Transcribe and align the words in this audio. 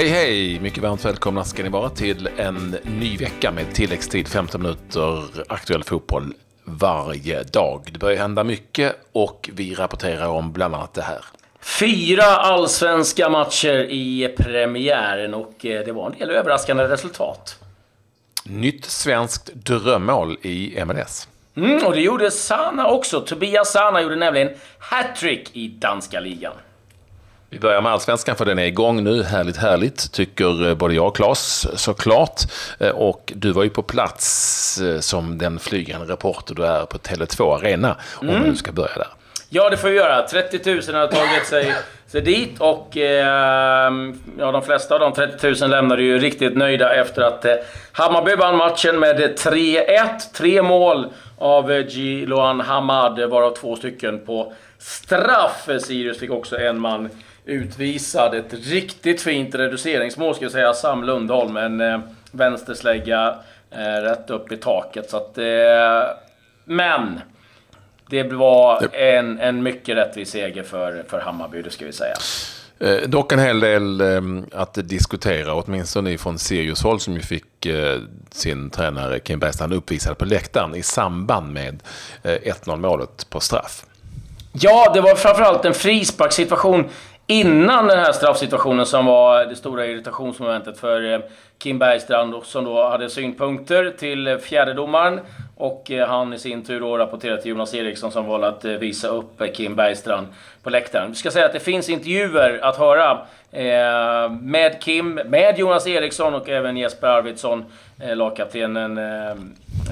Hej 0.00 0.08
hej! 0.08 0.60
Mycket 0.60 0.82
varmt 0.82 1.04
välkomna 1.04 1.44
ska 1.44 1.62
ni 1.62 1.68
vara 1.68 1.90
till 1.90 2.28
en 2.36 2.76
ny 2.82 3.16
vecka 3.16 3.50
med 3.52 3.74
tilläggstid 3.74 4.28
15 4.28 4.62
minuter 4.62 5.24
aktuell 5.48 5.84
fotboll 5.84 6.34
varje 6.64 7.42
dag. 7.42 7.82
Det 7.92 7.98
börjar 7.98 8.18
hända 8.18 8.44
mycket 8.44 8.96
och 9.12 9.50
vi 9.52 9.74
rapporterar 9.74 10.26
om 10.26 10.52
bland 10.52 10.74
annat 10.74 10.94
det 10.94 11.02
här. 11.02 11.24
Fyra 11.80 12.24
allsvenska 12.24 13.28
matcher 13.30 13.86
i 13.90 14.34
premiären 14.38 15.34
och 15.34 15.66
eh, 15.66 15.84
det 15.84 15.92
var 15.92 16.06
en 16.06 16.18
del 16.18 16.30
överraskande 16.30 16.84
resultat. 16.84 17.58
Nytt 18.44 18.84
svenskt 18.84 19.54
drömmål 19.54 20.38
i 20.42 20.84
MLS. 20.84 21.28
Mm, 21.56 21.86
och 21.86 21.92
det 21.92 22.00
gjorde 22.00 22.30
Sana 22.30 22.86
också. 22.86 23.20
Tobias 23.20 23.72
Sana 23.72 24.02
gjorde 24.02 24.16
nämligen 24.16 24.50
hattrick 24.78 25.56
i 25.56 25.68
danska 25.68 26.20
ligan. 26.20 26.52
Vi 27.52 27.58
börjar 27.58 27.82
med 27.82 27.92
allsvenskan 27.92 28.36
för 28.36 28.44
den 28.44 28.58
är 28.58 28.64
igång 28.64 29.04
nu. 29.04 29.22
Härligt, 29.22 29.56
härligt, 29.56 30.12
tycker 30.12 30.68
eh, 30.68 30.74
både 30.74 30.94
jag 30.94 31.06
och 31.06 31.16
Claes 31.16 31.66
såklart. 31.82 32.40
Eh, 32.78 32.90
och 32.90 33.32
du 33.36 33.52
var 33.52 33.64
ju 33.64 33.70
på 33.70 33.82
plats 33.82 34.80
eh, 34.80 35.00
som 35.00 35.38
den 35.38 35.58
flygande 35.58 36.12
reporter 36.12 36.54
du 36.54 36.64
är 36.64 36.86
på 36.86 36.98
Tele2 36.98 37.56
Arena. 37.56 37.96
Om 38.14 38.28
mm. 38.28 38.50
du 38.50 38.56
ska 38.56 38.72
börja 38.72 38.94
där. 38.94 39.06
Ja, 39.48 39.70
det 39.70 39.76
får 39.76 39.88
vi 39.88 39.96
göra. 39.96 40.22
30 40.22 40.74
000 40.74 41.00
har 41.00 41.06
tagit 41.06 41.46
sig, 41.46 41.74
sig 42.06 42.20
dit 42.20 42.60
och 42.60 42.96
eh, 42.96 43.92
ja, 44.38 44.52
de 44.52 44.62
flesta 44.62 44.94
av 44.94 45.00
de 45.00 45.12
30 45.12 45.60
000 45.60 45.70
lämnade 45.70 46.02
ju 46.02 46.18
riktigt 46.18 46.56
nöjda 46.56 46.94
efter 46.94 47.22
att 47.22 47.44
eh, 47.44 47.54
Hammarby 47.92 48.34
vann 48.34 48.56
matchen 48.56 49.00
med 49.00 49.38
3-1. 49.38 50.08
Tre 50.34 50.62
mål 50.62 51.06
av 51.38 51.72
Giloan 51.72 52.60
Hamad, 52.60 53.30
varav 53.30 53.54
två 53.54 53.76
stycken 53.76 54.26
på 54.26 54.52
straff. 54.78 55.68
Sirius 55.80 56.18
fick 56.18 56.30
också 56.30 56.58
en 56.58 56.80
man 56.80 57.10
utvisad. 57.50 58.34
Ett 58.34 58.54
riktigt 58.54 59.22
fint 59.22 59.54
reduceringsmål 59.54 60.34
ska 60.34 60.44
jag 60.44 60.52
säga. 60.52 60.72
Sam 60.74 61.04
Lundholm, 61.04 61.56
en 61.56 61.80
eh, 61.80 62.00
vänsterslägga 62.32 63.34
eh, 63.70 64.02
rätt 64.02 64.30
upp 64.30 64.52
i 64.52 64.56
taket. 64.56 65.10
Så 65.10 65.16
att, 65.16 65.38
eh, 65.38 66.16
men 66.64 67.20
det 68.10 68.22
var 68.22 68.94
en, 68.94 69.38
en 69.38 69.62
mycket 69.62 69.96
rättvis 69.96 70.30
seger 70.30 70.62
för, 70.62 71.04
för 71.08 71.20
Hammarby, 71.20 71.62
det 71.62 71.70
ska 71.70 71.86
vi 71.86 71.92
säga. 71.92 72.16
Eh, 72.80 73.08
dock 73.08 73.32
en 73.32 73.38
hel 73.38 73.60
del 73.60 74.00
eh, 74.00 74.20
att 74.52 74.74
diskutera, 74.74 75.54
åtminstone 75.54 76.18
från 76.18 76.38
Sirius 76.38 76.82
håll 76.82 77.00
som 77.00 77.14
ju 77.14 77.20
fick 77.20 77.66
eh, 77.66 77.98
sin 78.30 78.70
tränare 78.70 79.20
Kim 79.20 79.38
Bergstrand 79.38 79.72
uppvisad 79.72 80.18
på 80.18 80.24
läktaren 80.24 80.74
i 80.74 80.82
samband 80.82 81.52
med 81.52 81.82
1-0 82.22 82.76
målet 82.76 83.30
på 83.30 83.40
straff. 83.40 83.84
Ja, 84.52 84.90
det 84.94 85.00
var 85.00 85.14
framförallt 85.14 85.64
en 85.64 85.74
frisparkssituation 85.74 86.88
innan 87.30 87.86
den 87.86 87.98
här 87.98 88.12
straffsituationen 88.12 88.86
som 88.86 89.06
var 89.06 89.44
det 89.44 89.56
stora 89.56 89.86
irritationsmomentet 89.86 90.78
för 90.78 91.12
eh, 91.12 91.20
Kim 91.58 91.78
Bergstrand 91.78 92.34
som 92.44 92.64
då 92.64 92.88
hade 92.88 93.10
synpunkter 93.10 93.94
till 93.98 94.38
fjärdedomaren 94.38 95.20
och 95.56 95.90
eh, 95.90 96.08
han 96.08 96.32
i 96.32 96.38
sin 96.38 96.64
tur 96.64 96.80
då 96.80 96.98
rapporterade 96.98 97.42
till 97.42 97.50
Jonas 97.50 97.74
Eriksson 97.74 98.12
som 98.12 98.26
valde 98.26 98.48
att 98.48 98.64
eh, 98.64 98.72
visa 98.72 99.08
upp 99.08 99.54
Kim 99.54 99.76
Bergstrand 99.76 100.26
på 100.62 100.70
läktaren. 100.70 101.10
Vi 101.10 101.14
ska 101.14 101.30
säga 101.30 101.46
att 101.46 101.52
det 101.52 101.60
finns 101.60 101.88
intervjuer 101.88 102.60
att 102.62 102.76
höra 102.76 103.18
med 104.40 104.80
Kim, 104.80 105.14
med 105.14 105.58
Jonas 105.58 105.86
Eriksson 105.86 106.34
och 106.34 106.48
även 106.48 106.76
Jesper 106.76 107.06
Arvidsson, 107.06 107.64
lagkaptenen 108.14 108.98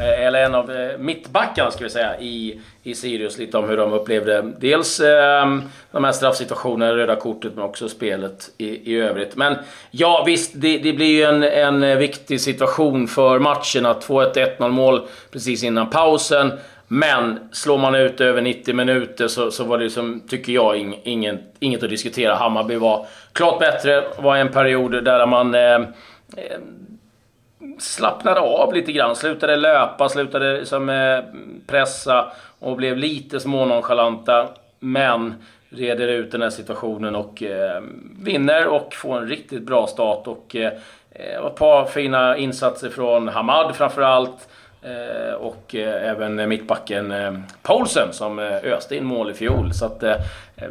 Eh, 0.01 0.27
eller 0.27 0.45
en 0.45 0.55
av 0.55 0.71
eh, 0.71 0.99
mittbackarna 0.99 1.71
ska 1.71 1.85
vi 1.85 1.91
säga, 1.91 2.21
i, 2.21 2.61
i 2.83 2.95
Sirius. 2.95 3.39
Lite 3.39 3.59
om 3.59 3.69
hur 3.69 3.77
de 3.77 3.93
upplevde 3.93 4.53
dels 4.59 5.01
eh, 5.01 5.59
de 5.91 6.05
här 6.05 6.13
straffsituationerna, 6.13 6.97
röda 6.97 7.17
kortet, 7.17 7.53
men 7.55 7.65
också 7.65 7.89
spelet 7.89 8.51
i, 8.59 8.93
i 8.93 9.01
övrigt. 9.01 9.37
Men 9.37 9.57
ja, 9.91 10.25
visst, 10.27 10.53
det, 10.55 10.79
det 10.79 10.93
blir 10.93 11.07
ju 11.07 11.23
en, 11.23 11.43
en 11.43 11.83
eh, 11.83 11.97
viktig 11.97 12.41
situation 12.41 13.09
för 13.09 13.39
matchen 13.39 13.87
att 13.87 14.05
få 14.05 14.21
ett 14.21 14.37
1-0 14.37 14.71
mål 14.71 15.01
precis 15.33 15.65
innan 15.65 15.91
pausen. 15.91 16.53
Men 16.91 17.39
slår 17.53 17.79
man 17.79 17.95
ut 17.95 18.21
över 18.21 18.43
90 18.43 18.75
minuter 18.75 19.29
så, 19.29 19.51
så 19.51 19.65
var 19.65 19.79
det, 19.79 19.91
som, 19.91 20.21
tycker 20.29 20.53
jag, 20.53 20.77
ing, 20.79 21.01
ingen, 21.05 21.39
inget 21.61 21.83
att 21.83 21.91
diskutera. 21.91 22.35
Hammarby 22.35 22.77
var 22.77 23.07
klart 23.33 23.59
bättre. 23.59 23.95
Det 23.95 24.23
var 24.23 24.37
en 24.37 24.49
period 24.49 25.05
där 25.05 25.27
man 25.27 25.55
eh 25.55 25.79
slappnade 27.79 28.41
av 28.41 28.75
lite 28.75 28.93
grann. 28.93 29.17
Slutade 29.17 29.57
löpa, 29.57 30.09
slutade 30.09 30.67
som, 30.67 30.89
eh, 30.89 31.21
pressa 31.67 32.33
och 32.59 32.77
blev 32.77 32.97
lite 32.97 33.41
smånonchalanta. 33.41 34.49
Men 34.81 35.35
reder 35.71 36.09
ut 36.09 36.33
den 36.33 36.43
här 36.43 36.51
situationen 36.51 37.15
och 37.15 37.43
eh, 37.43 37.83
vinner 38.19 38.67
och 38.67 38.95
får 38.95 39.19
en 39.19 39.29
riktigt 39.29 39.63
bra 39.63 39.87
start. 39.87 40.27
Och 40.27 40.57
eh, 40.57 40.73
eh, 41.11 41.47
ett 41.47 41.57
par 41.57 41.85
fina 41.85 42.37
insatser 42.37 42.89
från 42.89 43.29
Hamad 43.29 43.77
framförallt. 43.77 44.49
Eh, 44.83 45.35
och 45.35 45.75
eh, 45.75 46.11
även 46.11 46.49
mittbacken 46.49 47.13
eh, 47.13 47.33
Paulsen 47.63 48.13
som 48.13 48.39
eh, 48.39 48.55
öste 48.55 48.97
in 48.97 49.05
mål 49.05 49.31
i 49.31 49.35
fjol. 49.35 49.75
Så 49.75 49.87
att, 49.87 50.03
eh, 50.03 50.17
eh, 50.57 50.69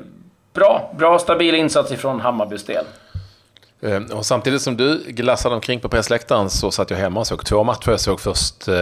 bra, 0.54 0.94
bra 0.98 1.19
stabil 1.19 1.56
insats 1.56 1.92
ifrån 1.92 2.19
Hammarbys 2.19 2.66
del. 2.66 2.86
Eh, 3.81 4.01
och 4.17 4.25
samtidigt 4.25 4.61
som 4.61 4.77
du 4.77 5.03
glassade 5.07 5.55
omkring 5.55 5.79
på 5.79 5.89
pressläktaren 5.89 6.49
så 6.49 6.71
satt 6.71 6.89
jag 6.89 6.97
hemma 6.97 7.19
och 7.19 7.27
såg 7.27 7.45
två 7.45 7.63
matcher. 7.63 7.91
Jag 7.91 7.99
såg 7.99 8.19
först 8.19 8.67
eh, 8.67 8.75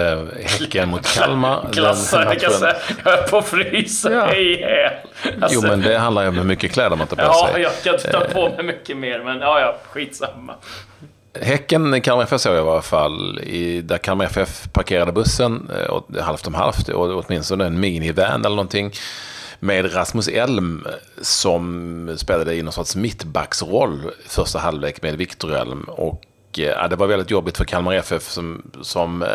Häcken 0.44 0.90
mot 0.90 1.08
Kalmar. 1.08 1.68
Glassade, 1.72 2.40
säga. 2.40 2.76
Jag 3.04 3.14
är 3.14 3.28
på 3.28 3.42
frysa 3.42 4.12
ja. 4.12 4.36
ihjäl. 4.36 4.92
Alltså. 5.42 5.60
Jo, 5.62 5.62
men 5.62 5.82
det 5.82 5.98
handlar 5.98 6.22
ju 6.22 6.28
om 6.28 6.38
hur 6.38 6.44
mycket 6.44 6.72
kläder 6.72 6.96
man 6.96 7.08
tar 7.08 7.16
på 7.16 7.22
ja, 7.22 7.50
sig. 7.54 7.62
Ja, 7.62 7.70
jag 7.84 8.00
kan 8.02 8.12
ta 8.12 8.20
på 8.20 8.50
mig 8.50 8.66
mycket 8.66 8.98
mer, 8.98 9.24
men 9.24 9.40
ja, 9.40 9.60
ja, 9.60 9.78
skitsamma. 9.92 10.54
Häcken, 11.42 12.02
Kalmar 12.02 12.24
FF 12.24 12.42
såg 12.42 12.56
jag 12.56 12.66
i 12.66 12.70
alla 12.70 12.82
fall, 12.82 13.40
i, 13.40 13.82
där 13.82 13.98
Kalmar 13.98 14.26
FF 14.26 14.68
parkerade 14.74 15.12
bussen, 15.12 15.70
eh, 15.80 16.24
halvt 16.24 16.48
om 16.48 16.54
halvt, 16.54 16.90
och 16.90 17.26
åtminstone 17.26 17.66
en 17.66 17.80
minivan 17.80 18.46
eller 18.46 18.56
någonting 18.56 18.92
med 19.60 19.96
Rasmus 19.96 20.28
Elm 20.28 20.88
som 21.22 22.16
spelade 22.18 22.56
i 22.56 22.62
någon 22.62 22.74
sorts 22.74 22.96
mittbacksroll 22.96 24.12
första 24.28 24.60
halvlek 24.60 25.02
med 25.02 25.18
Viktor 25.18 25.56
Elm. 25.56 25.84
Och 25.84 26.24
eh, 26.58 26.66
ja, 26.66 26.88
det 26.88 26.96
var 26.96 27.08
väldigt 27.08 27.32
jobbigt 27.32 27.58
för 27.58 27.66
Kalmar 27.66 27.94
FF 27.94 28.30
som, 28.30 28.72
som 28.82 29.22
eh, 29.22 29.30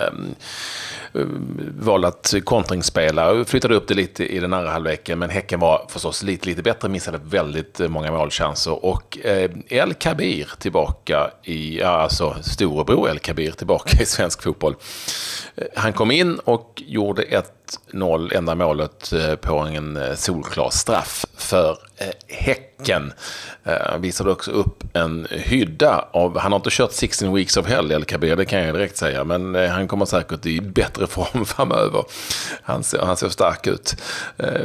valde 1.78 2.08
att 2.08 2.34
kontringsspela 2.44 3.30
och 3.30 3.48
flyttade 3.48 3.74
upp 3.74 3.88
det 3.88 3.94
lite 3.94 4.34
i 4.34 4.40
den 4.40 4.52
andra 4.52 4.70
halvleken. 4.70 5.18
Men 5.18 5.30
Häcken 5.30 5.60
var 5.60 5.86
förstås 5.88 6.22
lite, 6.22 6.46
lite 6.46 6.62
bättre, 6.62 6.88
missade 6.88 7.20
väldigt 7.24 7.78
många 7.78 8.12
målchanser. 8.12 8.84
Och 8.84 9.18
eh, 9.24 9.50
El 9.68 9.94
Kabir 9.94 10.48
tillbaka 10.58 11.30
i, 11.42 11.78
ja, 11.78 11.88
alltså 11.88 12.36
storebror 12.42 13.10
El 13.10 13.18
Kabir 13.18 13.50
tillbaka 13.50 14.02
i 14.02 14.06
svensk 14.06 14.42
fotboll. 14.42 14.74
Eh, 15.56 15.64
han 15.76 15.92
kom 15.92 16.10
in 16.10 16.38
och 16.38 16.82
gjorde 16.86 17.22
ett 17.22 17.52
1-0, 17.92 18.36
enda 18.36 18.54
målet 18.54 19.12
eh, 19.12 19.34
på 19.34 19.58
en 19.58 19.96
eh, 19.96 20.14
solklar 20.14 20.70
straff 20.70 21.24
för 21.36 21.78
eh, 21.96 22.06
Häcken. 22.28 23.12
Han 23.64 24.00
visade 24.00 24.30
också 24.30 24.50
upp 24.50 24.84
en 24.92 25.26
hydda 25.30 26.08
av, 26.12 26.38
han 26.38 26.52
har 26.52 26.58
inte 26.58 26.70
kört 26.72 26.92
16 26.92 27.34
weeks 27.34 27.56
of 27.56 27.66
hell, 27.66 27.90
El 27.90 28.04
Kabir, 28.04 28.36
det 28.36 28.44
kan 28.44 28.60
jag 28.60 28.74
direkt 28.74 28.96
säga, 28.96 29.24
men 29.24 29.54
han 29.54 29.88
kommer 29.88 30.04
säkert 30.04 30.46
i 30.46 30.60
bättre 30.60 31.06
form 31.06 31.44
framöver. 31.46 32.04
Han 32.62 32.82
ser, 32.82 32.98
han 32.98 33.16
ser 33.16 33.28
stark 33.28 33.66
ut, 33.66 33.96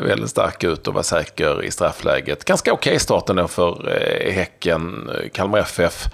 väldigt 0.02 0.30
stark 0.30 0.64
ut 0.64 0.88
och 0.88 0.94
var 0.94 1.04
säker 1.04 1.64
i 1.64 1.72
straffläget. 1.72 2.46
Ganska 2.46 2.74
okej 2.74 2.92
okay 2.92 3.00
starten 3.00 3.36
då 3.36 3.48
för 3.48 4.00
Häcken, 4.32 5.10
Kalmar 5.34 5.60
FF 5.60 6.08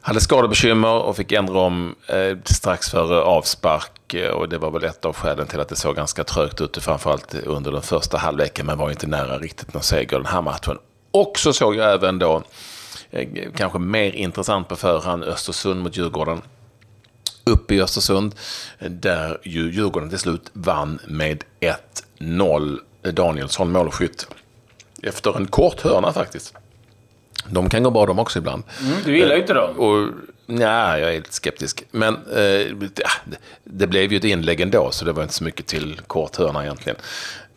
hade 0.00 0.20
skadebekymmer 0.20 0.94
och 0.94 1.16
fick 1.16 1.32
ändra 1.32 1.58
om 1.58 1.94
eh, 2.06 2.38
strax 2.44 2.90
före 2.90 3.20
avspark. 3.22 4.14
Eh, 4.14 4.30
och 4.30 4.48
det 4.48 4.58
var 4.58 4.70
väl 4.70 4.84
ett 4.84 5.04
av 5.04 5.16
skälen 5.16 5.46
till 5.46 5.60
att 5.60 5.68
det 5.68 5.76
såg 5.76 5.96
ganska 5.96 6.24
trögt 6.24 6.60
ut, 6.60 6.78
framförallt 6.82 7.34
under 7.34 7.72
den 7.72 7.82
första 7.82 8.18
halvleken, 8.18 8.66
men 8.66 8.78
var 8.78 8.90
inte 8.90 9.06
nära 9.06 9.38
riktigt 9.38 9.74
någon 9.74 9.82
seger 9.82 10.16
den 10.16 10.26
här 10.26 10.42
matchen. 10.42 10.78
Och 11.10 11.38
så 11.38 11.52
såg 11.52 11.76
jag 11.76 11.92
även 11.92 12.18
då, 12.18 12.42
eh, 13.10 13.28
kanske 13.56 13.78
mer 13.78 14.12
intressant 14.12 14.68
på 14.68 14.76
förhand, 14.76 15.24
Östersund 15.24 15.82
mot 15.82 15.96
Djurgården. 15.96 16.42
Uppe 17.44 17.74
i 17.74 17.82
Östersund, 17.82 18.34
eh, 18.78 18.90
där 18.90 19.38
ju 19.42 19.72
Djurgården 19.72 20.10
till 20.10 20.18
slut 20.18 20.50
vann 20.52 20.98
med 21.06 21.44
1-0. 21.60 22.80
Danielsson 23.02 23.72
målskytt. 23.72 24.26
Efter 25.02 25.36
en 25.36 25.46
kort 25.46 25.80
hörna 25.80 26.12
faktiskt. 26.12 26.54
De 27.50 27.68
kan 27.68 27.82
gå 27.82 27.90
bra 27.90 28.06
de 28.06 28.18
också 28.18 28.38
ibland. 28.38 28.62
Mm, 28.82 28.96
du 29.04 29.16
gillar 29.16 29.34
ju 29.34 29.40
inte 29.40 29.54
dem. 29.54 29.78
Och, 29.78 30.08
nej, 30.46 31.00
jag 31.00 31.14
är 31.14 31.18
lite 31.18 31.32
skeptisk. 31.32 31.84
Men 31.90 32.14
eh, 32.14 32.76
det, 32.76 33.02
det 33.64 33.86
blev 33.86 34.12
ju 34.12 34.18
ett 34.18 34.24
inlägg 34.24 34.60
ändå, 34.60 34.90
så 34.90 35.04
det 35.04 35.12
var 35.12 35.22
inte 35.22 35.34
så 35.34 35.44
mycket 35.44 35.66
till 35.66 36.00
kort 36.06 36.36
hörna 36.36 36.64
egentligen. 36.64 36.96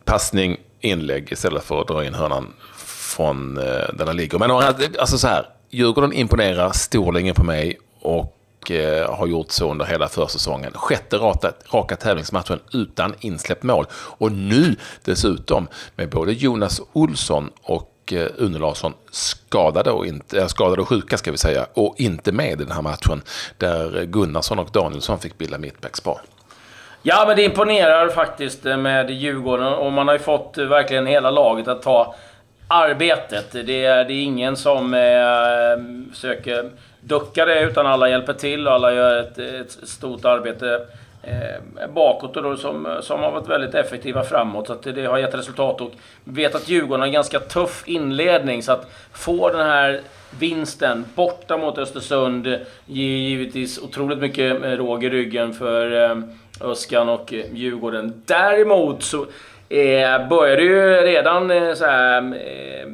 Passning, 0.04 0.56
inlägg 0.80 1.32
istället 1.32 1.64
för 1.64 1.80
att 1.80 1.88
dra 1.88 2.04
in 2.04 2.14
hörnan 2.14 2.52
från 2.76 3.58
eh, 3.58 3.64
där 3.64 4.06
den 4.06 4.16
ligger. 4.16 4.38
Men 4.38 4.50
alltså 4.50 5.18
så 5.18 5.28
här, 5.28 5.46
Djurgården 5.70 6.12
imponerar 6.12 6.72
storlänge 6.72 7.34
på 7.34 7.44
mig 7.44 7.78
och 8.00 8.70
eh, 8.70 9.14
har 9.14 9.26
gjort 9.26 9.50
så 9.50 9.70
under 9.70 9.84
hela 9.84 10.08
försäsongen. 10.08 10.72
Sjätte 10.74 11.16
raka, 11.16 11.52
raka 11.72 11.96
tävlingsmatchen 11.96 12.60
utan 12.72 13.14
insläppt 13.20 13.62
mål. 13.62 13.86
Och 13.92 14.32
nu 14.32 14.76
dessutom 15.04 15.68
med 15.96 16.10
både 16.10 16.32
Jonas 16.32 16.80
Olsson 16.92 17.50
och 17.62 17.93
och 18.04 18.12
eh, 18.12 18.28
Une 18.38 18.58
Larsson 18.58 18.92
skadade 19.10 19.90
och, 19.90 20.06
inte, 20.06 20.38
eh, 20.38 20.46
skadade 20.46 20.82
och 20.82 20.88
sjuka 20.88 21.16
ska 21.16 21.30
vi 21.30 21.38
säga. 21.38 21.66
Och 21.74 21.94
inte 21.98 22.32
med 22.32 22.52
i 22.60 22.64
den 22.64 22.72
här 22.72 22.82
matchen. 22.82 23.22
Där 23.58 24.04
Gunnarsson 24.04 24.58
och 24.58 24.68
Danielsson 24.72 25.18
fick 25.18 25.38
bilda 25.38 25.58
mittbackspar. 25.58 26.18
Ja, 27.02 27.24
men 27.26 27.36
det 27.36 27.42
imponerar 27.42 28.08
faktiskt 28.08 28.66
eh, 28.66 28.76
med 28.76 29.10
Djurgården 29.10 29.74
och 29.74 29.92
man 29.92 30.08
har 30.08 30.14
ju 30.14 30.20
fått 30.20 30.58
verkligen 30.58 31.06
hela 31.06 31.30
laget 31.30 31.68
att 31.68 31.82
ta 31.82 32.14
arbetet. 32.68 33.52
Det 33.52 33.84
är, 33.84 34.04
det 34.04 34.12
är 34.12 34.22
ingen 34.22 34.56
som 34.56 34.94
eh, 34.94 36.12
försöker 36.14 36.70
ducka 37.00 37.44
det, 37.44 37.60
utan 37.60 37.86
alla 37.86 38.08
hjälper 38.08 38.32
till 38.32 38.66
och 38.66 38.74
alla 38.74 38.94
gör 38.94 39.20
ett, 39.20 39.38
ett 39.38 39.88
stort 39.88 40.24
arbete 40.24 40.86
eh, 41.26 41.88
bakåt 41.94 42.36
och 42.36 42.42
då 42.42 42.56
som, 42.56 42.98
som 43.00 43.20
har 43.20 43.30
varit 43.30 43.48
väldigt 43.48 43.74
effektiva 43.74 44.24
framåt. 44.24 44.66
Så 44.66 44.72
att 44.72 44.82
det 44.82 45.04
har 45.06 45.18
gett 45.18 45.34
resultat 45.34 45.80
och 45.80 45.90
vet 46.24 46.54
att 46.54 46.68
Djurgården 46.68 47.00
har 47.00 47.06
en 47.06 47.12
ganska 47.12 47.40
tuff 47.40 47.82
inledning. 47.86 48.62
Så 48.62 48.72
att 48.72 48.90
få 49.12 49.48
den 49.48 49.66
här 49.66 50.00
vinsten 50.38 51.04
borta 51.14 51.56
mot 51.56 51.78
Östersund 51.78 52.46
ger 52.86 53.16
givetvis 53.16 53.78
otroligt 53.78 54.18
mycket 54.18 54.64
eh, 54.64 54.70
råg 54.70 55.04
i 55.04 55.10
ryggen 55.10 55.54
för 55.54 56.10
eh, 56.10 56.16
Öskan 56.60 57.08
och 57.08 57.32
Djurgården. 57.52 58.22
Däremot 58.26 59.02
så 59.02 59.26
eh, 59.68 60.28
börjar 60.28 60.56
det 60.56 60.62
ju 60.62 60.96
redan 60.96 61.50
eh, 61.50 61.74
så 61.74 61.84
här, 61.84 62.22
eh, 62.22 62.86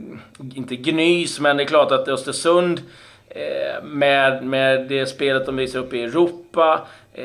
inte 0.54 0.76
gnys, 0.76 1.40
men 1.40 1.56
det 1.56 1.62
är 1.62 1.66
klart 1.66 1.92
att 1.92 2.08
Östersund 2.08 2.80
eh, 3.28 3.84
med, 3.84 4.44
med 4.44 4.88
det 4.88 5.06
spelet 5.06 5.46
de 5.46 5.56
visar 5.56 5.78
upp 5.78 5.94
i 5.94 6.02
Europa 6.02 6.80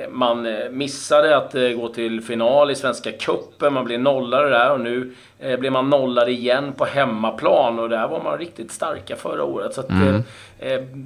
man 0.09 0.45
eh, 0.45 0.69
missade 0.71 1.37
att 1.37 1.55
eh, 1.55 1.69
gå 1.69 1.89
till 1.89 2.21
final 2.21 2.71
i 2.71 2.75
Svenska 2.75 3.11
Cupen. 3.11 3.73
Man 3.73 3.85
blev 3.85 3.99
nollade 3.99 4.49
där 4.49 4.71
och 4.71 4.79
nu 4.79 5.13
blir 5.59 5.69
man 5.69 5.89
nollad 5.89 6.29
igen 6.29 6.73
på 6.77 6.85
hemmaplan. 6.85 7.79
Och 7.79 7.89
där 7.89 8.07
var 8.07 8.23
man 8.23 8.37
riktigt 8.37 8.71
starka 8.71 9.15
förra 9.15 9.43
året. 9.43 9.73
Så 9.73 9.81
att, 9.81 9.89
mm. 9.89 10.23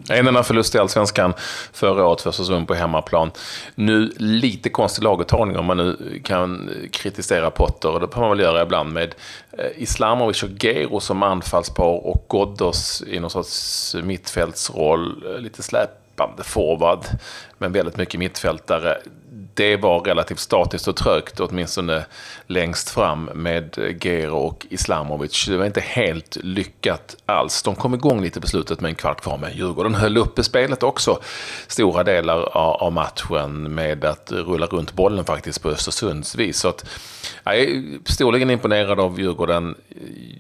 en 0.10 0.28
enda 0.28 0.44
förlust 0.44 0.76
i 0.76 0.78
Allsvenskan 0.78 1.34
förra 1.74 2.06
året 2.06 2.22
för 2.22 2.32
säsongen 2.32 2.66
på 2.66 2.74
hemmaplan. 2.74 3.32
Nu 3.76 4.12
lite 4.18 4.70
konstig 4.70 5.04
laguttagning 5.04 5.58
om 5.58 5.66
man 5.66 5.78
nu 5.78 6.22
kan 6.24 6.70
kritisera 6.92 7.50
Potter. 7.50 7.90
Och 7.90 8.00
det 8.00 8.08
får 8.08 8.22
man 8.22 8.30
väl 8.30 8.40
göra 8.40 8.62
ibland 8.62 8.94
med 8.94 9.16
Islamovic 9.76 10.44
och 10.44 10.50
Gero 10.64 11.00
som 11.00 11.24
anfallspar 11.24 12.08
och 12.08 12.26
Ghoddos 12.30 13.04
i 13.08 13.20
någon 13.20 13.30
sorts 13.30 13.96
mittfältsroll. 14.04 15.24
Lite 15.40 15.64
släp 15.64 15.90
löpande 16.20 16.44
forward, 16.44 17.06
men 17.58 17.72
väldigt 17.72 17.98
mycket 17.98 18.20
mittfältare. 18.20 18.98
Det 19.54 19.76
var 19.76 20.00
relativt 20.00 20.40
statiskt 20.40 20.88
och 20.88 20.96
trögt, 20.96 21.40
åtminstone 21.40 22.06
längst 22.48 22.90
fram 22.90 23.30
med 23.34 23.98
Gero 24.02 24.38
och 24.38 24.66
Islamovic. 24.70 25.46
Det 25.48 25.58
var 25.58 25.66
inte 25.66 25.82
helt 25.82 26.38
lyckat 26.44 27.16
alls. 27.26 27.64
De 27.64 27.76
kom 27.76 27.94
igång 27.94 28.22
lite 28.22 28.42
på 28.42 28.48
slutet 28.48 28.82
med 28.82 28.90
en 28.90 28.96
kvart 28.96 29.22
kvar, 29.22 29.38
men 29.38 29.58
Djurgården 29.58 29.96
höll 29.96 30.18
uppe 30.18 30.44
spelet 30.44 30.84
också 30.84 31.20
stora 31.68 32.04
delar 32.04 32.58
av 32.58 32.94
matchen 32.94 33.76
med 33.76 34.06
att 34.06 34.32
rulla 34.32 34.66
runt 34.66 34.94
bollen 34.94 35.26
faktiskt 35.26 35.62
på 35.62 35.70
Östersunds 35.70 36.36
vis. 36.36 36.60
Så 36.60 36.68
att, 36.68 36.86
jag 37.44 37.60
är 37.60 37.84
storligen 38.06 38.50
imponerad 38.50 39.00
av 39.00 39.20
Djurgården. 39.20 39.76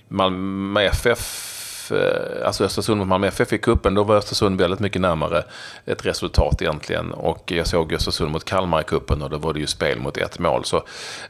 Malmö 0.08 0.82
FF 0.82 1.59
Eh, 1.92 2.46
alltså 2.46 2.64
Östersund 2.64 3.00
mot 3.00 3.08
Malmö 3.08 3.28
FF 3.28 3.54
i 3.54 3.58
cupen, 3.58 3.94
då 3.94 4.04
var 4.04 4.16
Östersund 4.16 4.62
väldigt 4.62 4.80
mycket 4.80 5.02
närmare 5.02 5.44
ett 5.86 6.06
resultat 6.06 6.62
egentligen. 6.62 7.12
Och 7.12 7.52
jag 7.52 7.68
såg 7.68 7.94
Östersund 7.94 8.32
mot 8.32 8.46
Kalmar 8.46 8.82
i 8.82 8.84
cupen 8.84 9.22
och 9.22 9.30
då 9.30 9.38
var 9.38 9.54
det 9.54 9.60
ju 9.60 9.68
spel 9.68 10.00
mot 10.00 10.18
ett 10.18 10.40
mål. 10.40 10.66
Så 10.66 10.84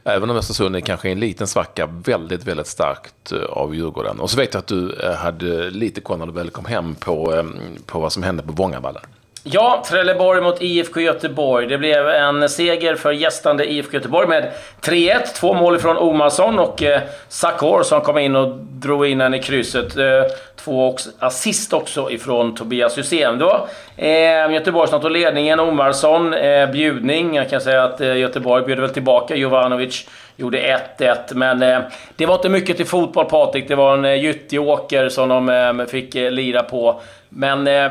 även 0.04 0.30
om 0.30 0.36
Östersund 0.36 0.76
är 0.76 0.80
kanske 0.80 1.10
en 1.10 1.20
liten 1.20 1.46
svacka, 1.46 1.86
väldigt, 1.86 2.44
väldigt 2.44 2.66
starkt 2.66 3.32
eh, 3.32 3.38
av 3.38 3.74
Djurgården. 3.74 4.20
Och 4.20 4.30
så 4.30 4.36
vet 4.36 4.54
jag 4.54 4.58
att 4.58 4.66
du 4.66 4.92
eh, 4.92 5.14
hade 5.14 5.70
lite 5.70 6.00
koll 6.00 6.18
när 6.18 6.26
du 6.26 6.32
väl 6.32 6.50
kom 6.50 6.64
hem 6.64 6.94
på, 6.94 7.44
på 7.86 8.00
vad 8.00 8.12
som 8.12 8.22
hände 8.22 8.42
på 8.42 8.52
Vångavallen. 8.52 9.02
Ja, 9.44 9.84
Trelleborg 9.88 10.40
mot 10.40 10.62
IFK 10.62 11.00
Göteborg. 11.00 11.66
Det 11.66 11.78
blev 11.78 12.08
en 12.08 12.48
seger 12.48 12.94
för 12.94 13.12
gästande 13.12 13.72
IFK 13.72 13.94
Göteborg 13.94 14.28
med 14.28 14.50
3-1. 14.82 15.18
Två 15.40 15.54
mål 15.54 15.78
från 15.78 15.96
Omarsson 15.96 16.58
och 16.58 16.82
eh, 16.82 17.00
Sakor 17.28 17.82
som 17.82 18.00
kom 18.00 18.18
in 18.18 18.36
och 18.36 18.56
drog 18.56 19.06
in 19.06 19.20
en 19.20 19.34
i 19.34 19.42
krysset. 19.42 19.96
Eh, 19.96 20.22
två 20.56 20.96
assist 21.18 21.72
också 21.72 22.10
ifrån 22.10 22.54
Tobias 22.54 22.98
Hysén. 22.98 23.38
Det 23.38 23.44
var 23.44 23.66
eh, 23.96 24.52
Göteborg 24.54 24.88
som 24.88 25.00
tog 25.00 25.10
ledningen. 25.10 25.60
Omarsson, 25.60 26.34
eh, 26.34 26.70
bjudning. 26.70 27.34
Jag 27.34 27.50
kan 27.50 27.60
säga 27.60 27.84
att 27.84 28.00
eh, 28.00 28.16
Göteborg 28.16 28.64
bjöd 28.66 28.80
väl 28.80 28.90
tillbaka. 28.90 29.36
Jovanovic 29.36 30.08
gjorde 30.36 30.80
1-1. 30.98 31.16
Men 31.34 31.62
eh, 31.62 31.80
det 32.16 32.26
var 32.26 32.34
inte 32.34 32.48
mycket 32.48 32.76
till 32.76 32.86
fotboll, 32.86 33.24
Patrik. 33.24 33.68
Det 33.68 33.74
var 33.74 33.94
en 33.94 34.04
eh, 34.04 34.24
gyttjeåker 34.24 35.08
som 35.08 35.28
de 35.28 35.48
eh, 35.48 35.86
fick 35.86 36.14
eh, 36.14 36.30
lira 36.30 36.62
på. 36.62 37.00
Men 37.28 37.66
eh, 37.66 37.90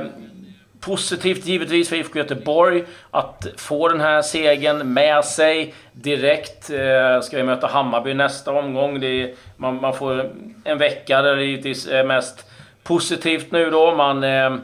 Positivt 0.79 1.45
givetvis 1.45 1.89
för 1.89 1.95
IFK 1.95 2.19
Göteborg 2.19 2.83
att 3.11 3.47
få 3.57 3.87
den 3.87 4.01
här 4.01 4.21
segern 4.21 4.93
med 4.93 5.25
sig 5.25 5.73
direkt. 5.91 6.69
Eh, 6.69 7.21
ska 7.21 7.37
vi 7.37 7.43
möta 7.43 7.67
Hammarby 7.67 8.13
nästa 8.13 8.51
omgång. 8.51 9.03
Är, 9.03 9.33
man, 9.57 9.81
man, 9.81 9.93
får 9.93 10.31
en 10.63 10.77
vecka 10.77 11.21
där 11.21 11.35
det 11.35 11.45
givetvis 11.45 11.87
är 11.87 12.03
mest 12.03 12.45
positivt 12.83 13.51
nu 13.51 13.69
då. 13.69 13.95
Man 13.95 14.23
eh, 14.23 14.55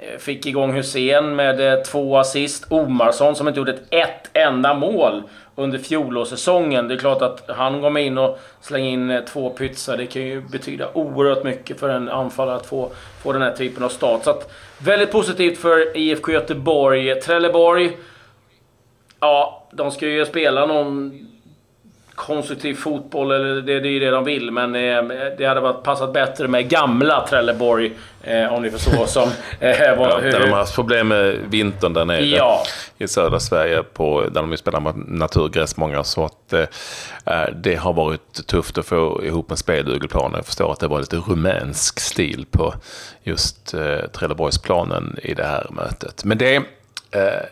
Eh, 0.00 0.18
fick 0.18 0.46
igång 0.46 0.72
Hussein 0.72 1.36
med 1.36 1.72
eh, 1.72 1.82
två 1.82 2.18
assist. 2.18 2.66
Omarsson 2.68 3.36
som 3.36 3.48
inte 3.48 3.60
gjorde 3.60 3.72
ett, 3.72 3.82
ett 3.90 4.30
enda 4.32 4.74
mål 4.74 5.22
under 5.54 5.78
fjolårssäsongen. 5.78 6.88
Det 6.88 6.94
är 6.94 6.98
klart 6.98 7.22
att 7.22 7.44
han 7.48 7.80
går 7.80 7.98
in 7.98 8.18
och 8.18 8.38
slänger 8.60 8.90
in 8.90 9.10
eh, 9.10 9.24
två 9.24 9.50
pytsar. 9.50 9.96
Det 9.96 10.06
kan 10.06 10.22
ju 10.22 10.40
betyda 10.40 10.90
oerhört 10.92 11.44
mycket 11.44 11.80
för 11.80 11.88
en 11.88 12.08
anfallare 12.08 12.56
att 12.56 12.66
få, 12.66 12.90
få 13.22 13.32
den 13.32 13.42
här 13.42 13.52
typen 13.52 13.84
av 13.84 13.88
start. 13.88 14.24
Så 14.24 14.30
att, 14.30 14.52
väldigt 14.78 15.12
positivt 15.12 15.58
för 15.58 15.96
IFK 15.96 16.32
Göteborg. 16.32 17.20
Trelleborg, 17.20 17.96
ja, 19.20 19.66
de 19.70 19.90
ska 19.90 20.06
ju 20.06 20.26
spela 20.26 20.66
någon 20.66 21.27
konstruktiv 22.18 22.74
fotboll, 22.74 23.30
eller 23.30 23.62
det, 23.62 23.80
det 23.80 23.88
är 23.88 23.90
ju 23.90 23.98
det 23.98 24.10
de 24.10 24.24
vill, 24.24 24.50
men 24.50 24.74
eh, 24.74 25.02
det 25.38 25.44
hade 25.44 25.60
varit 25.60 25.82
passat 25.82 26.12
bättre 26.12 26.48
med 26.48 26.68
gamla 26.68 27.26
Trelleborg, 27.26 27.92
eh, 28.22 28.54
om 28.54 28.62
ni 28.62 28.70
förstår. 28.70 29.06
Som, 29.06 29.28
eh, 29.60 29.70
ja, 29.70 30.18
hur, 30.22 30.32
där 30.32 30.40
de 30.40 30.50
har 30.50 30.58
haft 30.58 30.74
problem 30.74 31.08
med 31.08 31.36
vintern 31.48 31.92
där 31.92 32.04
nere 32.04 32.24
ja. 32.24 32.62
i 32.98 33.08
södra 33.08 33.40
Sverige, 33.40 33.82
på, 33.82 34.20
där 34.20 34.40
de 34.40 34.56
spelar 34.56 34.92
naturgräs 34.96 35.76
många. 35.76 36.04
Så 36.04 36.24
att 36.24 36.52
eh, 36.52 36.60
eh, 37.26 37.48
det 37.54 37.74
har 37.74 37.92
varit 37.92 38.46
tufft 38.46 38.78
att 38.78 38.86
få 38.86 39.24
ihop 39.24 39.50
en 39.50 39.56
speldugelplan. 39.56 40.32
Jag 40.34 40.46
förstår 40.46 40.72
att 40.72 40.80
det 40.80 40.88
var 40.88 41.00
lite 41.00 41.16
rumänsk 41.16 42.00
stil 42.00 42.46
på 42.50 42.74
just 43.22 43.74
eh, 43.74 44.10
Trelleborgsplanen 44.12 45.16
i 45.22 45.34
det 45.34 45.44
här 45.44 45.66
mötet. 45.70 46.24
Men 46.24 46.38
det 46.38 46.56
är 46.56 46.62